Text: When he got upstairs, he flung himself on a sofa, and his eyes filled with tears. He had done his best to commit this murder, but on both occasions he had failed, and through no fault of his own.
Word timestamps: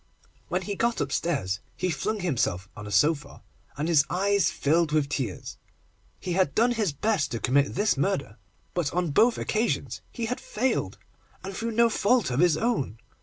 When 0.47 0.63
he 0.63 0.73
got 0.73 0.99
upstairs, 0.99 1.59
he 1.77 1.91
flung 1.91 2.21
himself 2.21 2.67
on 2.75 2.87
a 2.87 2.91
sofa, 2.91 3.43
and 3.77 3.87
his 3.87 4.03
eyes 4.09 4.49
filled 4.49 4.91
with 4.91 5.09
tears. 5.09 5.59
He 6.19 6.33
had 6.33 6.55
done 6.55 6.71
his 6.71 6.91
best 6.91 7.29
to 7.33 7.39
commit 7.39 7.75
this 7.75 7.97
murder, 7.97 8.37
but 8.73 8.91
on 8.95 9.11
both 9.11 9.37
occasions 9.37 10.01
he 10.11 10.25
had 10.25 10.39
failed, 10.39 10.97
and 11.43 11.55
through 11.55 11.73
no 11.73 11.87
fault 11.87 12.31
of 12.31 12.39
his 12.39 12.57
own. 12.57 12.97